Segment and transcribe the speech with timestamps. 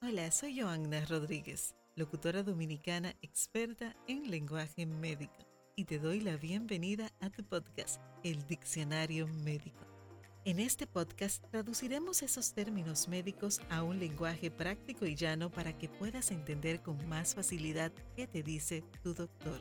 [0.00, 5.34] Hola, soy Joanna Rodríguez, locutora dominicana experta en lenguaje médico,
[5.74, 9.84] y te doy la bienvenida a tu podcast, El Diccionario Médico.
[10.44, 15.88] En este podcast traduciremos esos términos médicos a un lenguaje práctico y llano para que
[15.88, 19.60] puedas entender con más facilidad qué te dice tu doctor.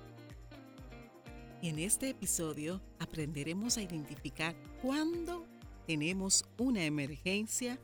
[1.64, 5.48] Y en este episodio aprenderemos a identificar cuándo
[5.88, 7.80] tenemos una emergencia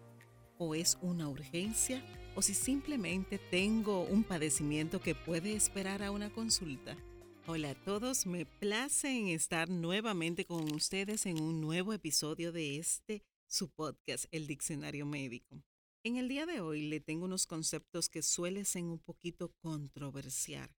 [0.59, 2.03] o es una urgencia
[2.35, 6.97] o si simplemente tengo un padecimiento que puede esperar a una consulta.
[7.45, 12.77] Hola a todos, me place en estar nuevamente con ustedes en un nuevo episodio de
[12.77, 15.61] este su podcast, El Diccionario Médico.
[16.03, 20.75] En el día de hoy le tengo unos conceptos que suelen ser un poquito controversial,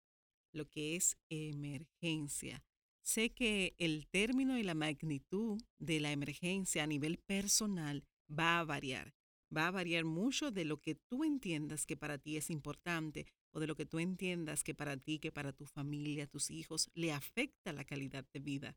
[0.53, 2.65] lo que es emergencia.
[3.03, 8.65] Sé que el término y la magnitud de la emergencia a nivel personal va a
[8.65, 9.15] variar
[9.55, 13.61] va a variar mucho de lo que tú entiendas que para ti es importante o
[13.61, 17.13] de lo que tú entiendas que para ti, que para tu familia, tus hijos, le
[17.13, 18.77] afecta la calidad de vida.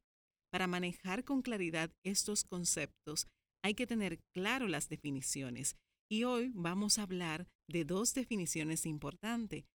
[0.51, 3.27] Para manejar con claridad estos conceptos
[3.63, 5.75] hay que tener claro las definiciones
[6.09, 9.65] y hoy vamos a hablar de dos definiciones importantes,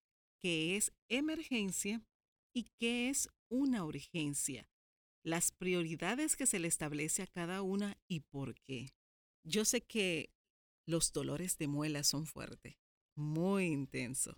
[0.41, 2.03] que es emergencia
[2.55, 4.67] y qué es una urgencia,
[5.25, 8.89] las prioridades que se le establece a cada una y por qué.
[9.45, 10.31] Yo sé que
[10.87, 12.77] los dolores de muela son fuertes,
[13.17, 14.37] muy intensos,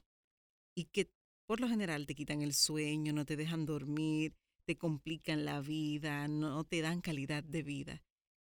[0.77, 1.11] y que
[1.47, 4.35] por lo general te quitan el sueño, no te dejan dormir,
[4.65, 8.03] te complican la vida, no te dan calidad de vida.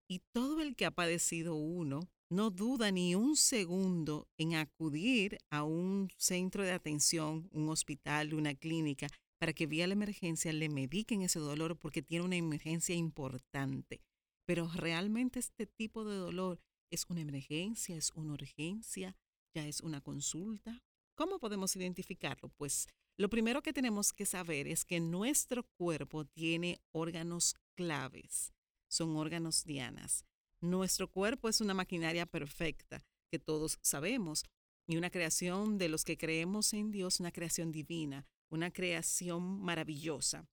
[0.07, 5.63] Y todo el que ha padecido uno no duda ni un segundo en acudir a
[5.63, 9.07] un centro de atención, un hospital, una clínica,
[9.39, 14.01] para que vía la emergencia le mediquen ese dolor porque tiene una emergencia importante.
[14.45, 16.59] Pero realmente este tipo de dolor
[16.95, 17.97] ¿Es una emergencia?
[17.97, 19.17] ¿Es una urgencia?
[19.53, 20.81] ¿Ya es una consulta?
[21.13, 22.47] ¿Cómo podemos identificarlo?
[22.47, 22.87] Pues
[23.17, 28.53] lo primero que tenemos que saber es que nuestro cuerpo tiene órganos claves,
[28.87, 30.23] son órganos dianas.
[30.61, 34.45] Nuestro cuerpo es una maquinaria perfecta que todos sabemos
[34.87, 40.47] y una creación de los que creemos en Dios, una creación divina, una creación maravillosa.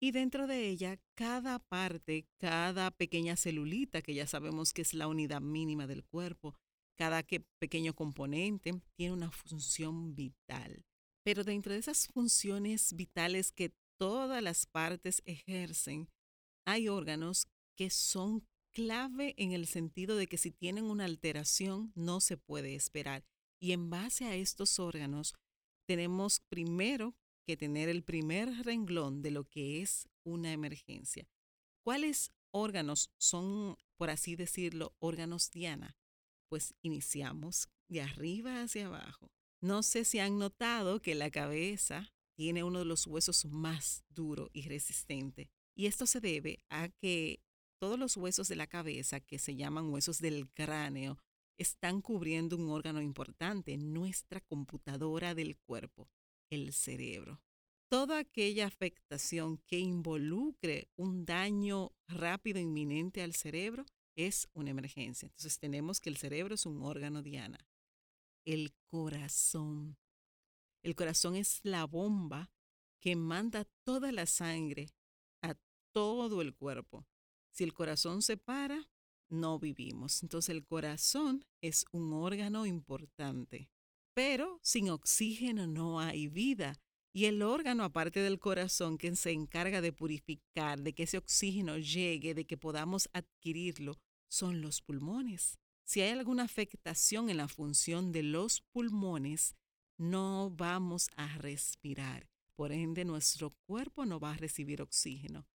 [0.00, 5.08] Y dentro de ella, cada parte, cada pequeña celulita, que ya sabemos que es la
[5.08, 6.54] unidad mínima del cuerpo,
[6.96, 7.22] cada
[7.58, 10.84] pequeño componente tiene una función vital.
[11.24, 16.08] Pero dentro de esas funciones vitales que todas las partes ejercen,
[16.66, 22.20] hay órganos que son clave en el sentido de que si tienen una alteración no
[22.20, 23.24] se puede esperar.
[23.58, 25.34] Y en base a estos órganos,
[25.86, 27.14] tenemos primero
[27.46, 31.28] que tener el primer renglón de lo que es una emergencia.
[31.84, 35.96] ¿Cuáles órganos son, por así decirlo, órganos Diana?
[36.48, 39.30] Pues iniciamos de arriba hacia abajo.
[39.60, 44.50] No sé si han notado que la cabeza tiene uno de los huesos más duro
[44.52, 45.48] y resistente.
[45.74, 47.40] Y esto se debe a que
[47.78, 51.18] todos los huesos de la cabeza, que se llaman huesos del cráneo,
[51.58, 56.08] están cubriendo un órgano importante, nuestra computadora del cuerpo
[56.50, 57.40] el cerebro.
[57.88, 63.86] Toda aquella afectación que involucre un daño rápido, inminente al cerebro,
[64.16, 65.26] es una emergencia.
[65.26, 67.58] Entonces tenemos que el cerebro es un órgano diana.
[68.44, 69.96] El corazón.
[70.82, 72.50] El corazón es la bomba
[73.00, 74.88] que manda toda la sangre
[75.42, 75.54] a
[75.92, 77.06] todo el cuerpo.
[77.52, 78.88] Si el corazón se para,
[79.28, 80.22] no vivimos.
[80.22, 83.70] Entonces el corazón es un órgano importante.
[84.16, 86.80] Pero sin oxígeno no hay vida.
[87.12, 91.76] Y el órgano, aparte del corazón, que se encarga de purificar, de que ese oxígeno
[91.76, 93.98] llegue, de que podamos adquirirlo,
[94.30, 95.58] son los pulmones.
[95.84, 99.54] Si hay alguna afectación en la función de los pulmones,
[99.98, 102.26] no vamos a respirar.
[102.54, 105.46] Por ende, nuestro cuerpo no va a recibir oxígeno.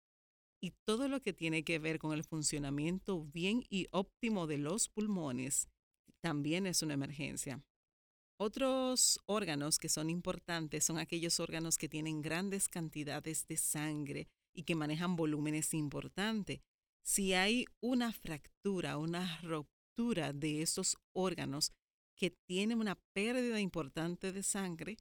[0.62, 4.88] Y todo lo que tiene que ver con el funcionamiento bien y óptimo de los
[4.88, 5.68] pulmones
[6.22, 7.64] también es una emergencia.
[8.44, 14.64] Otros órganos que son importantes son aquellos órganos que tienen grandes cantidades de sangre y
[14.64, 16.62] que manejan volúmenes importantes.
[17.04, 21.72] Si hay una fractura, una ruptura de esos órganos
[22.16, 24.98] que tienen una pérdida importante de sangre,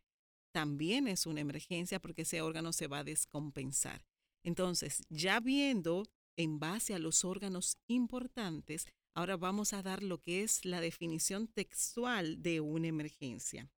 [0.53, 4.05] también es una emergencia porque ese órgano se va a descompensar.
[4.45, 6.05] Entonces, ya viendo
[6.37, 11.49] en base a los órganos importantes, Ahora vamos a dar lo que es la definición
[11.49, 13.69] textual de una emergencia.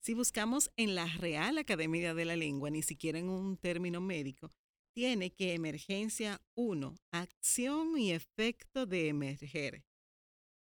[0.00, 4.50] Si buscamos en la Real Academia de la Lengua, ni siquiera en un término médico,
[4.94, 9.84] tiene que emergencia 1, acción y efecto de emerger.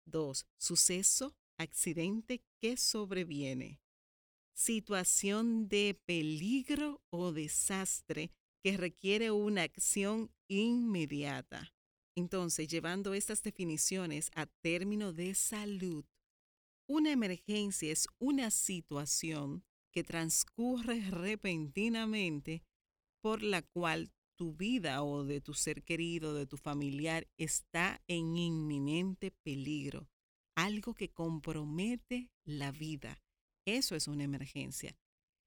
[0.06, 0.48] 2.
[0.58, 3.82] Suceso accidente que sobreviene,
[4.54, 8.32] situación de peligro o desastre
[8.64, 11.75] que requiere una acción inmediata.
[12.16, 16.06] Entonces, llevando estas definiciones a término de salud,
[16.88, 22.64] una emergencia es una situación que transcurre repentinamente
[23.22, 28.36] por la cual tu vida o de tu ser querido, de tu familiar, está en
[28.38, 30.10] inminente peligro,
[30.56, 33.24] algo que compromete la vida.
[33.66, 34.98] Eso es una emergencia.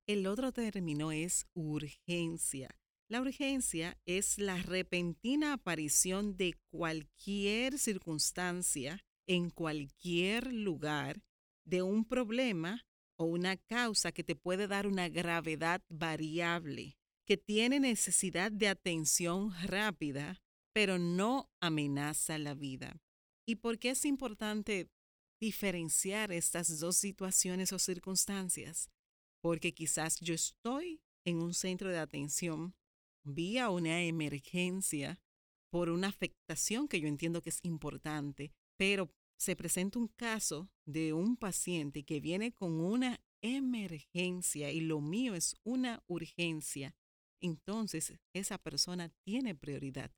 [0.07, 2.75] El otro término es urgencia.
[3.11, 11.23] La urgencia es la repentina aparición de cualquier circunstancia en cualquier lugar
[11.65, 17.81] de un problema o una causa que te puede dar una gravedad variable que tiene
[17.81, 20.43] necesidad de atención rápida,
[20.75, 23.01] pero no amenaza la vida.
[23.47, 24.91] ¿Y por qué es importante
[25.41, 28.91] diferenciar estas dos situaciones o circunstancias?
[29.41, 32.75] Porque quizás yo estoy en un centro de atención
[33.35, 35.21] vía una emergencia
[35.71, 41.13] por una afectación que yo entiendo que es importante, pero se presenta un caso de
[41.13, 46.97] un paciente que viene con una emergencia y lo mío es una urgencia
[47.41, 50.13] entonces esa persona tiene prioridad,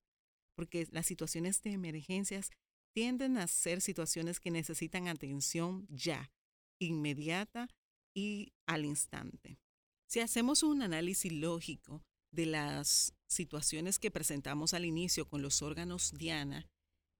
[0.54, 2.50] porque las situaciones de emergencias
[2.94, 6.32] tienden a ser situaciones que necesitan atención ya,
[6.80, 7.68] inmediata
[8.14, 9.58] y al instante.
[10.08, 16.12] Si hacemos un análisis lógico de las situaciones que presentamos al inicio con los órganos
[16.16, 16.66] Diana,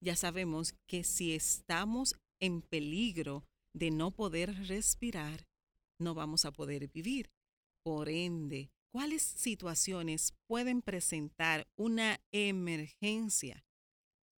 [0.03, 5.47] ya sabemos que si estamos en peligro de no poder respirar,
[5.99, 7.31] no vamos a poder vivir.
[7.83, 13.65] Por ende, ¿Cuáles situaciones pueden presentar una emergencia?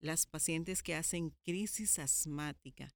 [0.02, 2.94] Las pacientes que hacen crisis asmática.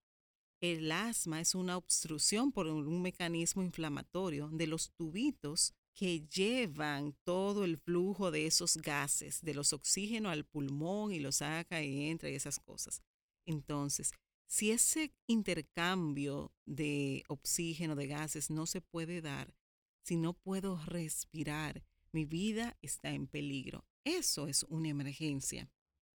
[0.62, 7.64] El asma es una obstrucción por un mecanismo inflamatorio de los tubitos que llevan todo
[7.64, 12.30] el flujo de esos gases, de los oxígenos al pulmón y lo saca y entra
[12.30, 13.02] y esas cosas.
[13.46, 14.12] Entonces,
[14.46, 19.56] si ese intercambio de oxígeno, de gases, no se puede dar,
[20.04, 23.86] si no puedo respirar, mi vida está en peligro.
[24.04, 25.72] Eso es una emergencia.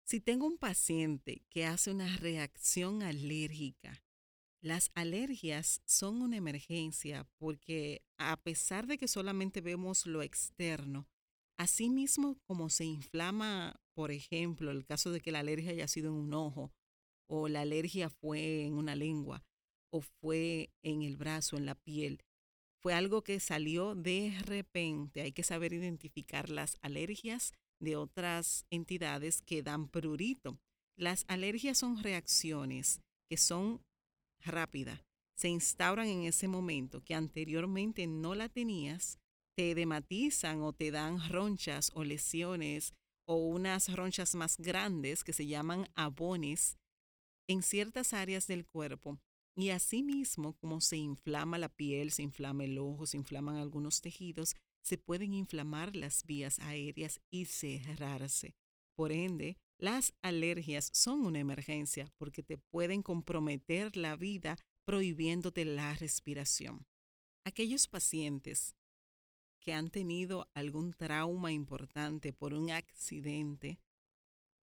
[0.04, 4.02] Si tengo un paciente que hace una reacción alérgica,
[4.60, 11.06] las alergias son una emergencia porque a pesar de que solamente vemos lo externo,
[11.58, 16.08] así mismo como se inflama, por ejemplo, el caso de que la alergia haya sido
[16.08, 16.72] en un ojo,
[17.28, 19.44] o la alergia fue en una lengua,
[19.90, 22.22] o fue en el brazo, en la piel,
[22.80, 25.20] fue algo que salió de repente.
[25.20, 30.58] Hay que saber identificar las alergias de otras entidades que dan prurito.
[30.96, 33.82] Las alergias son reacciones que son
[34.44, 35.00] rápidas.
[35.36, 39.18] Se instauran en ese momento que anteriormente no la tenías,
[39.56, 42.92] te dematizan o te dan ronchas o lesiones
[43.26, 46.76] o unas ronchas más grandes que se llaman abones
[47.48, 49.18] en ciertas áreas del cuerpo
[49.58, 54.54] y asimismo, como se inflama la piel, se inflama el ojo, se inflaman algunos tejidos,
[54.84, 58.54] se pueden inflamar las vías aéreas y cerrarse.
[58.94, 65.94] Por ende, las alergias son una emergencia porque te pueden comprometer la vida prohibiéndote la
[65.94, 66.86] respiración.
[67.44, 68.74] Aquellos pacientes
[69.60, 73.80] que han tenido algún trauma importante por un accidente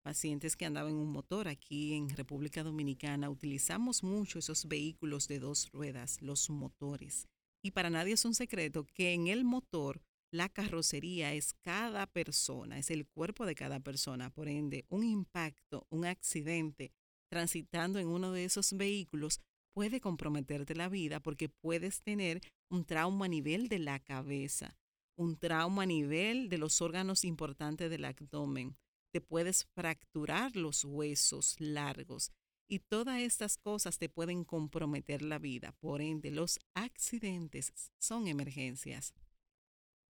[0.04, 5.38] pacientes que andaban en un motor aquí en República Dominicana, utilizamos mucho esos vehículos de
[5.38, 7.26] dos ruedas, los motores.
[7.62, 10.02] Y para nadie es un secreto que en el motor
[10.34, 14.30] la carrocería es cada persona, es el cuerpo de cada persona.
[14.30, 16.90] Por ende, un impacto, un accidente
[17.30, 19.40] transitando en uno de esos vehículos
[19.72, 24.76] puede comprometerte la vida porque puedes tener un trauma a nivel de la cabeza,
[25.16, 28.76] un trauma a nivel de los órganos importantes del abdomen,
[29.12, 32.32] te puedes fracturar los huesos largos
[32.68, 35.70] y todas estas cosas te pueden comprometer la vida.
[35.78, 39.14] Por ende, los accidentes son emergencias.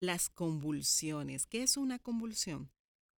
[0.03, 1.47] Las convulsiones.
[1.47, 2.73] ¿Qué es una convulsión?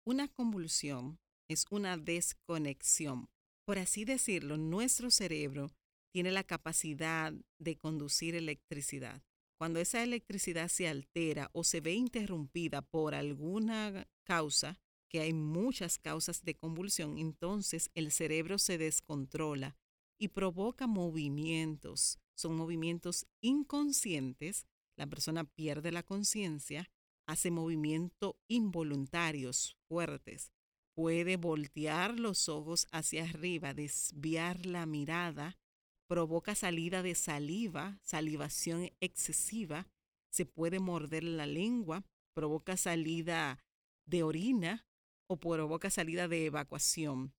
[0.04, 3.30] Una convulsión es una desconexión.
[3.64, 5.70] Por así decirlo, nuestro cerebro
[6.12, 9.22] tiene la capacidad de conducir electricidad.
[9.56, 15.96] Cuando esa electricidad se altera o se ve interrumpida por alguna causa, que hay muchas
[15.96, 19.74] causas de convulsión, entonces el cerebro se descontrola
[20.18, 22.18] y provoca movimientos.
[22.34, 26.90] Son movimientos inconscientes, la persona pierde la conciencia,
[27.26, 30.52] hace movimientos involuntarios fuertes,
[30.94, 35.58] puede voltear los ojos hacia arriba, desviar la mirada,
[36.06, 39.88] provoca salida de saliva, salivación excesiva,
[40.30, 43.64] se puede morder la lengua, provoca salida
[44.06, 44.86] de orina
[45.28, 47.34] o provoca salida de evacuación.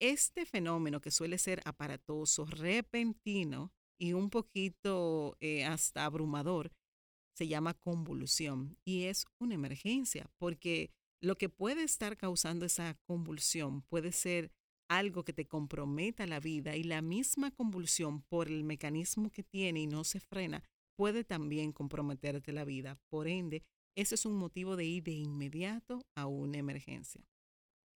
[0.00, 6.72] Este fenómeno que suele ser aparatoso, repentino y un poquito eh, hasta abrumador,
[7.34, 13.82] se llama convulsión y es una emergencia porque lo que puede estar causando esa convulsión
[13.82, 14.52] puede ser
[14.88, 19.80] algo que te comprometa la vida y la misma convulsión por el mecanismo que tiene
[19.80, 20.62] y no se frena
[20.96, 23.00] puede también comprometerte la vida.
[23.08, 23.64] Por ende,
[23.96, 27.26] ese es un motivo de ir de inmediato a una emergencia.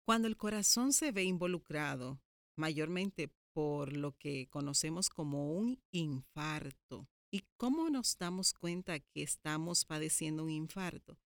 [0.05, 2.21] Cuando el corazón se ve involucrado,
[2.57, 9.85] mayormente por lo que conocemos como un infarto, ¿y cómo nos damos cuenta que estamos
[9.85, 11.19] padeciendo un infarto?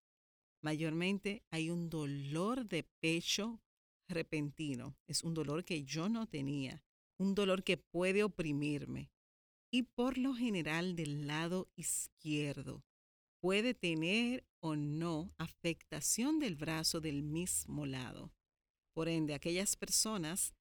[0.62, 3.61] Mayormente hay un dolor de pecho
[4.09, 4.97] repentino.
[5.06, 6.85] Es un dolor que yo no tenía,
[7.18, 9.11] un dolor que puede oprimirme.
[9.71, 12.85] Y por lo general del lado izquierdo
[13.40, 18.32] puede tener o no afectación del brazo del mismo lado.
[18.94, 20.54] Por ende, aquellas personas,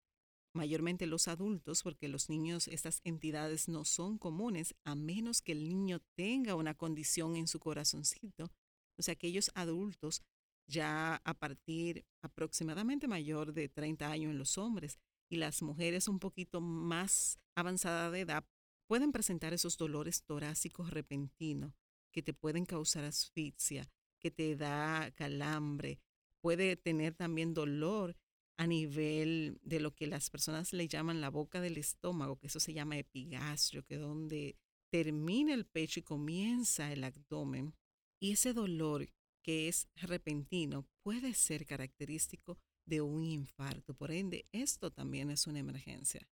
[0.54, 5.68] mayormente los adultos, porque los niños, estas entidades no son comunes, a menos que el
[5.68, 8.52] niño tenga una condición en su corazoncito,
[8.98, 10.22] o sea, aquellos adultos
[10.68, 16.20] ya a partir aproximadamente mayor de 30 años en los hombres y las mujeres un
[16.20, 18.46] poquito más avanzada de edad
[18.88, 21.74] pueden presentar esos dolores torácicos repentinos
[22.12, 23.90] que te pueden causar asfixia,
[24.20, 26.00] que te da calambre,
[26.42, 28.16] puede tener también dolor
[28.58, 32.60] a nivel de lo que las personas le llaman la boca del estómago, que eso
[32.60, 34.58] se llama epigastrio, que es donde
[34.92, 37.74] termina el pecho y comienza el abdomen.
[38.20, 39.10] Y ese dolor
[39.42, 43.94] que es repentino puede ser característico de un infarto.
[43.94, 46.28] Por ende, esto también es una emergencia.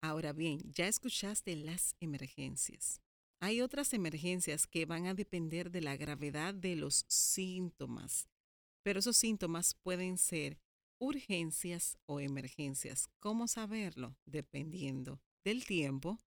[0.00, 3.02] Ahora bien, ya escuchaste las emergencias.
[3.40, 8.28] Hay otras emergencias que van a depender de la gravedad de los síntomas,
[8.82, 10.58] pero esos síntomas pueden ser
[10.98, 13.08] urgencias o emergencias.
[13.20, 14.16] ¿Cómo saberlo?
[14.26, 16.20] Dependiendo del tiempo,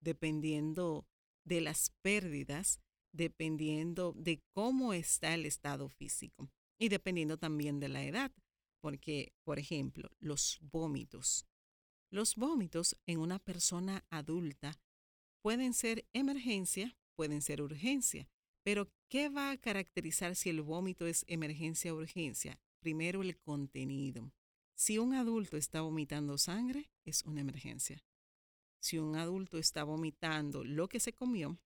[0.00, 1.06] dependiendo
[1.44, 2.80] de las pérdidas,
[3.12, 8.32] dependiendo de cómo está el estado físico y dependiendo también de la edad.
[8.80, 11.44] Porque, por ejemplo, los vómitos.
[12.10, 14.78] Los vómitos en una persona adulta
[15.42, 18.28] pueden ser emergencia, pueden ser urgencia.
[18.62, 22.60] Pero, ¿qué va a caracterizar si el vómito es emergencia o urgencia?
[22.80, 24.32] Primero, el contenido.
[24.74, 28.04] Si un adulto está vomitando sangre, es una emergencia.
[28.80, 31.58] Si un adulto está vomitando lo que se comió,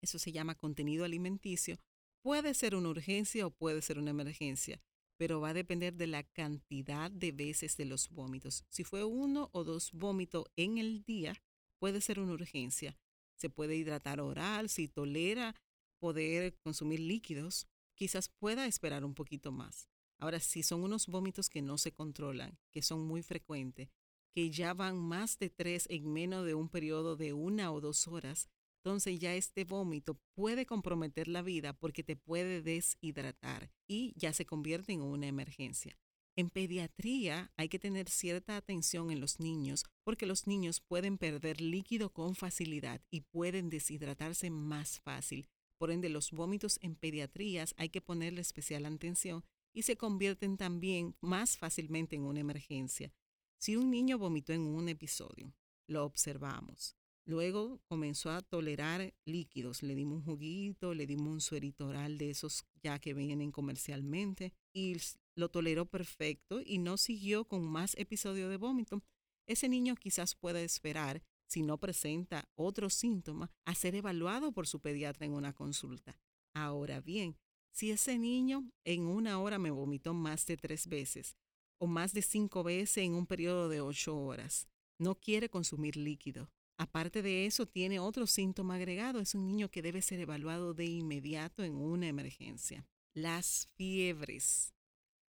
[0.00, 1.78] eso se llama contenido alimenticio,
[2.22, 4.80] puede ser una urgencia o puede ser una emergencia,
[5.18, 8.64] pero va a depender de la cantidad de veces de los vómitos.
[8.70, 11.34] Si fue uno o dos vómitos en el día,
[11.78, 12.96] puede ser una urgencia.
[13.36, 15.54] Se puede hidratar oral, si tolera
[15.98, 19.90] poder consumir líquidos, quizás pueda esperar un poquito más.
[20.20, 23.88] Ahora, si son unos vómitos que no se controlan, que son muy frecuentes,
[24.32, 28.06] que ya van más de tres en menos de un periodo de una o dos
[28.06, 28.48] horas,
[28.84, 34.46] entonces ya este vómito puede comprometer la vida porque te puede deshidratar y ya se
[34.46, 35.98] convierte en una emergencia.
[36.36, 41.60] En pediatría hay que tener cierta atención en los niños porque los niños pueden perder
[41.60, 45.48] líquido con facilidad y pueden deshidratarse más fácil.
[45.76, 51.16] Por ende, los vómitos en pediatrías hay que ponerle especial atención y se convierten también
[51.20, 53.12] más fácilmente en una emergencia.
[53.58, 55.54] Si un niño vomitó en un episodio,
[55.86, 56.96] lo observamos.
[57.26, 59.82] Luego comenzó a tolerar líquidos.
[59.82, 64.52] Le dimos un juguito, le dimos un suerito oral de esos ya que vienen comercialmente
[64.72, 64.96] y
[65.36, 69.02] lo toleró perfecto y no siguió con más episodios de vómito.
[69.46, 74.80] Ese niño quizás pueda esperar, si no presenta otros síntomas, a ser evaluado por su
[74.80, 76.18] pediatra en una consulta.
[76.54, 77.36] Ahora bien,
[77.72, 81.36] si ese niño en una hora me vomitó más de tres veces
[81.78, 86.50] o más de cinco veces en un periodo de ocho horas, no quiere consumir líquido,
[86.80, 89.20] Aparte de eso, tiene otro síntoma agregado.
[89.20, 92.86] Es un niño que debe ser evaluado de inmediato en una emergencia.
[93.12, 94.72] Las fiebres.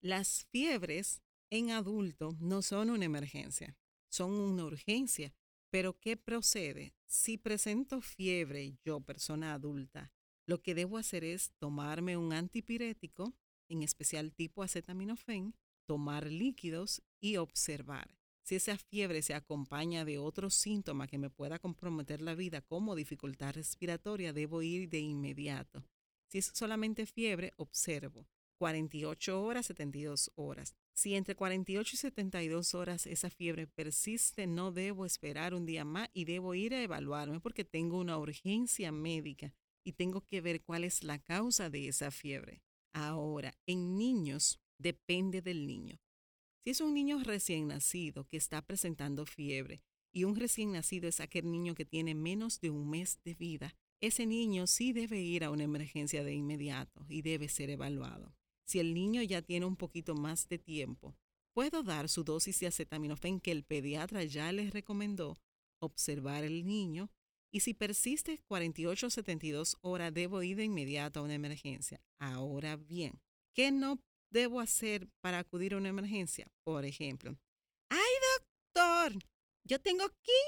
[0.01, 3.77] Las fiebres en adulto no son una emergencia,
[4.09, 5.33] son una urgencia.
[5.71, 6.97] Pero ¿qué procede?
[7.07, 10.11] Si presento fiebre, yo, persona adulta,
[10.47, 13.35] lo que debo hacer es tomarme un antipirético,
[13.69, 15.55] en especial tipo acetaminofén,
[15.87, 18.17] tomar líquidos y observar.
[18.43, 22.95] Si esa fiebre se acompaña de otro síntoma que me pueda comprometer la vida, como
[22.95, 25.85] dificultad respiratoria, debo ir de inmediato.
[26.29, 28.29] Si es solamente fiebre, observo.
[28.59, 30.77] 48 horas, 72 horas.
[30.95, 36.09] Si entre 48 y 72 horas esa fiebre persiste, no debo esperar un día más
[36.15, 39.53] y debo ir a evaluarme porque tengo una urgencia médica
[39.87, 42.61] y tengo que ver cuál es la causa de esa fiebre.
[42.93, 46.01] Ahora, en niños depende del niño.
[46.65, 51.21] Si es un niño recién nacido que está presentando fiebre y un recién nacido es
[51.21, 55.45] aquel niño que tiene menos de un mes de vida, ese niño sí debe ir
[55.45, 58.35] a una emergencia de inmediato y debe ser evaluado.
[58.65, 61.15] Si el niño ya tiene un poquito más de tiempo,
[61.53, 65.39] puedo dar su dosis de acetaminofén que el pediatra ya les recomendó,
[65.79, 67.09] observar el niño
[67.53, 72.01] y si persiste 48 o 72 horas, debo ir de inmediato a una emergencia.
[72.19, 73.21] Ahora bien,
[73.55, 74.01] ¿qué no
[74.31, 76.51] debo hacer para acudir a una emergencia?
[76.65, 77.37] Por ejemplo,
[77.89, 78.13] ¡ay,
[78.75, 79.23] doctor!
[79.65, 80.05] Yo tengo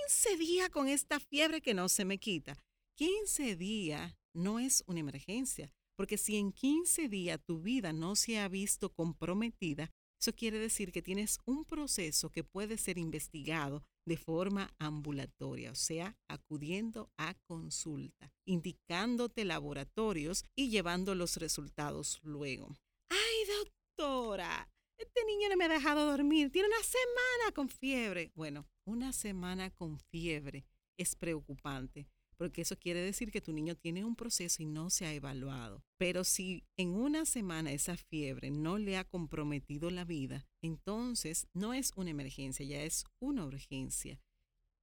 [0.07, 2.57] 15 días con esta fiebre que no se me quita.
[2.97, 5.73] 15 días no es una emergencia.
[5.97, 10.91] Porque si en 15 días tu vida no se ha visto comprometida, eso quiere decir
[10.91, 17.35] que tienes un proceso que puede ser investigado de forma ambulatoria, o sea, acudiendo a
[17.47, 22.75] consulta, indicándote laboratorios y llevando los resultados luego.
[23.11, 23.55] ¡Ay,
[23.97, 24.69] doctora!
[24.99, 28.33] Este niño no me ha dejado dormir, tiene una semana con fiebre.
[28.35, 30.67] Bueno, una semana con fiebre
[30.99, 32.09] es preocupante
[32.39, 35.83] porque eso quiere decir que tu niño tiene un proceso y no se ha evaluado.
[35.99, 41.75] Pero si en una semana esa fiebre no le ha comprometido la vida, entonces no
[41.75, 44.21] es una emergencia, ya es una urgencia.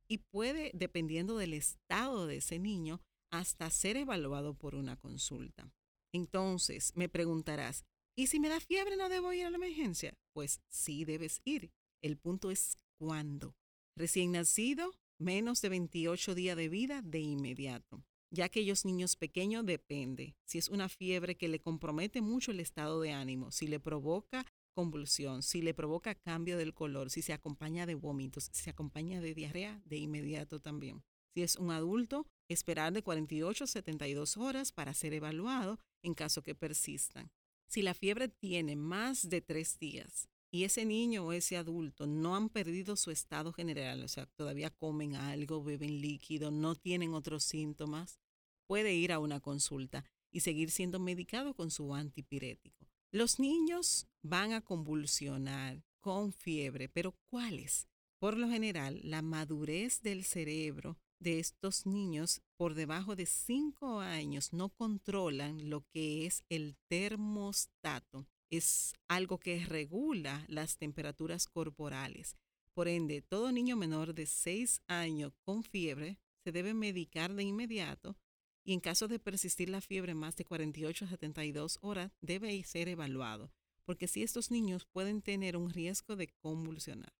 [0.07, 5.73] Y puede, dependiendo del estado de ese niño, hasta ser evaluado por una consulta.
[6.13, 7.85] Entonces, me preguntarás,
[8.17, 10.13] ¿y si me da fiebre no debo ir a la emergencia?
[10.33, 11.71] Pues sí debes ir.
[12.03, 13.55] El punto es cuándo.
[13.97, 18.03] Recién nacido, menos de 28 días de vida de inmediato.
[18.31, 20.35] Ya aquellos niños pequeños depende.
[20.43, 24.45] Si es una fiebre que le compromete mucho el estado de ánimo, si le provoca
[24.73, 29.21] convulsión, si le provoca cambio del color, si se acompaña de vómitos, si se acompaña
[29.21, 31.03] de diarrea, de inmediato también.
[31.33, 36.41] Si es un adulto, esperar de 48 a 72 horas para ser evaluado en caso
[36.43, 37.31] que persistan.
[37.67, 42.33] Si la fiebre tiene más de tres días y ese niño o ese adulto no
[42.33, 47.43] han perdido su estado general, o sea, todavía comen algo, beben líquido, no tienen otros
[47.43, 48.21] síntomas,
[48.65, 52.87] puede ir a una consulta y seguir siendo medicado con su antipirético.
[53.11, 57.89] Los niños van a convulsionar con fiebre, pero ¿cuáles?
[58.17, 64.53] Por lo general, la madurez del cerebro de estos niños por debajo de 5 años
[64.53, 68.25] no controlan lo que es el termostato
[68.57, 72.35] es algo que regula las temperaturas corporales.
[72.73, 78.17] Por ende, todo niño menor de 6 años con fiebre se debe medicar de inmediato
[78.63, 82.89] y en caso de persistir la fiebre más de 48 a 72 horas debe ser
[82.89, 83.51] evaluado,
[83.83, 87.13] porque si estos niños pueden tener un riesgo de convulsionar.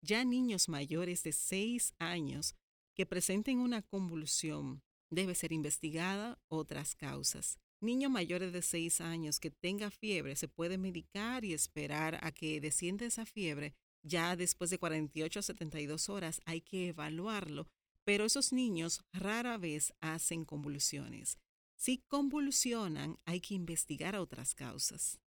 [0.00, 2.54] Ya niños mayores de 6 años
[2.94, 7.58] que presenten una convulsión debe ser investigada otras causas.
[7.80, 12.60] Niño mayores de 6 años que tenga fiebre se puede medicar y esperar a que
[12.60, 13.74] descienda esa fiebre.
[14.02, 17.68] Ya después de 48 a 72 horas hay que evaluarlo,
[18.04, 21.38] pero esos niños rara vez hacen convulsiones.
[21.76, 25.20] Si convulsionan, hay que investigar otras causas.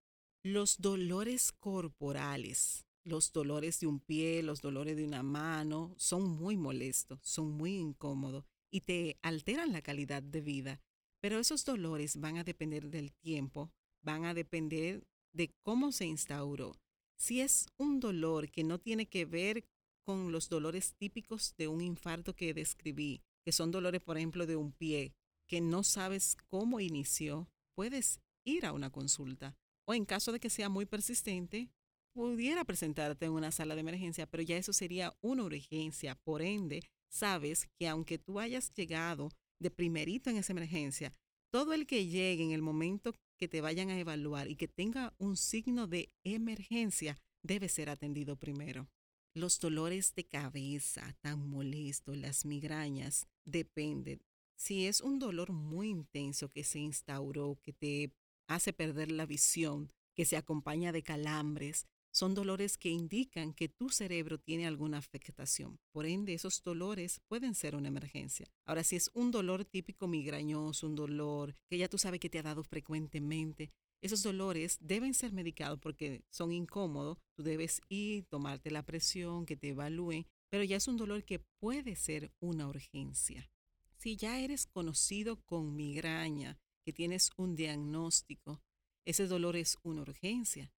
[0.45, 6.57] Los dolores corporales, los dolores de un pie, los dolores de una mano, son muy
[6.57, 10.81] molestos, son muy incómodos y te alteran la calidad de vida.
[11.27, 16.77] Pero esos dolores van a depender del tiempo, van a depender de cómo se instauró.
[17.17, 19.65] Si es un dolor que no tiene que ver
[20.05, 24.55] con los dolores típicos de un infarto que describí, que son dolores, por ejemplo, de
[24.55, 25.17] un pie,
[25.49, 29.57] que no sabes cómo inició, puedes ir a una consulta.
[29.85, 31.73] O en caso de que sea muy persistente,
[32.13, 36.15] pudiera presentarte en una sala de emergencia, pero ya eso sería una urgencia.
[36.23, 41.13] Por ende, sabes que aunque tú hayas llegado de primerito en esa emergencia,
[41.51, 45.15] todo el que llegue en el momento que te vayan a evaluar y que tenga
[45.19, 48.89] un signo de emergencia debe ser atendido primero.
[49.35, 54.23] Los dolores de cabeza tan molestos, las migrañas, dependen.
[54.57, 58.15] Si es un dolor muy intenso que se instauró, que te
[58.49, 61.87] hace perder la visión, que se acompaña de calambres,
[62.17, 65.79] son dolores que indican que tu cerebro tiene alguna afectación.
[65.93, 68.51] Por ende, esos dolores pueden ser una emergencia.
[68.65, 72.39] Ahora, si es un dolor típico migrañoso, un dolor que ya tú sabes que te
[72.39, 77.19] ha dado frecuentemente, esos dolores deben ser medicados porque son incómodos.
[77.35, 81.41] Tú debes ir, tomarte la presión, que te evalúen, pero ya es un dolor que
[81.61, 83.51] puede ser una urgencia.
[83.99, 88.63] Si ya eres conocido con migraña, que tienes un diagnóstico,
[89.05, 90.73] ese dolor es una urgencia.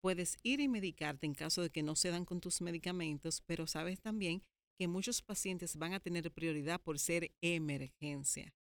[0.00, 3.66] Puedes ir y medicarte en caso de que no se dan con tus medicamentos, pero
[3.66, 4.42] sabes también
[4.78, 8.54] que muchos pacientes van a tener prioridad por ser emergencia.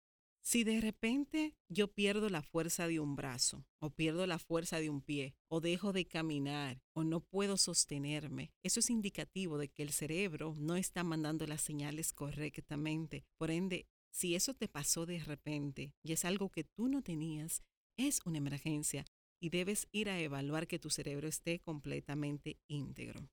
[0.47, 4.91] Si de repente yo pierdo la fuerza de un brazo, o pierdo la fuerza de
[4.91, 9.83] un pie, o dejo de caminar, o no puedo sostenerme, eso es indicativo de que
[9.83, 13.25] el cerebro no está mandando las señales correctamente.
[13.39, 17.63] Por ende, si eso te pasó de repente y es algo que tú no tenías,
[17.97, 19.07] es una emergencia
[19.45, 23.29] y debes ir a evaluar que tu cerebro esté completamente íntegro.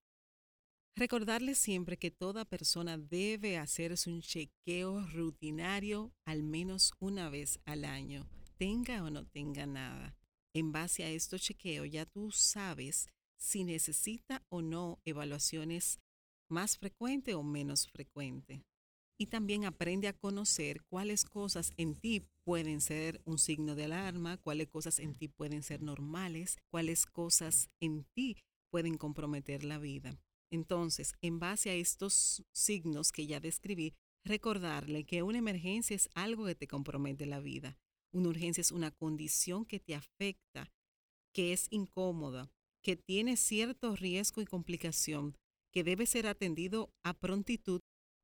[0.93, 7.85] Recordarles siempre que toda persona debe hacerse un chequeo rutinario al menos una vez al
[7.85, 10.17] año, tenga o no tenga nada.
[10.53, 16.01] En base a estos chequeos ya tú sabes si necesita o no evaluaciones
[16.49, 18.59] más frecuentes o menos frecuentes.
[19.21, 24.37] Y también aprende a conocer cuáles cosas en ti pueden ser un signo de alarma,
[24.37, 28.37] cuáles cosas en ti pueden ser normales, cuáles cosas en ti
[28.71, 30.17] pueden comprometer la vida.
[30.49, 33.93] Entonces, en base a estos signos que ya describí,
[34.25, 37.77] recordarle que una emergencia es algo que te compromete la vida.
[38.11, 40.71] Una urgencia es una condición que te afecta,
[41.31, 42.49] que es incómoda,
[42.81, 45.37] que tiene cierto riesgo y complicación,
[45.71, 47.81] que debe ser atendido a prontitud,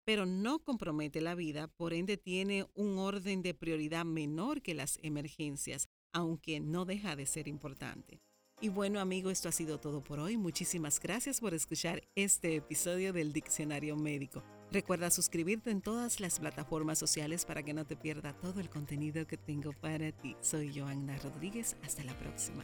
[0.07, 4.99] pero no compromete la vida, por ende tiene un orden de prioridad menor que las
[5.03, 8.21] emergencias, aunque no deja de ser importante.
[8.61, 10.37] Y bueno, amigo, esto ha sido todo por hoy.
[10.37, 14.45] Muchísimas gracias por escuchar este episodio del Diccionario Médico.
[14.71, 19.27] Recuerda suscribirte en todas las plataformas sociales para que no te pierda todo el contenido
[19.27, 20.37] que tengo para ti.
[20.39, 21.75] Soy Joanna Rodríguez.
[21.83, 22.63] Hasta la próxima.